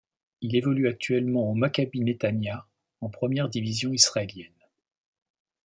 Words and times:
Il 0.41 0.55
évolue 0.55 0.87
actuellement 0.87 1.51
au 1.51 1.53
Maccabi 1.53 2.01
Netanya 2.01 2.65
en 3.01 3.09
première 3.11 3.49
division 3.49 3.93
israélienne. 3.93 4.51